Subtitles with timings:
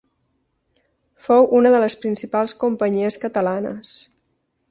[1.25, 3.95] Fou una de les principals companyies catalanes.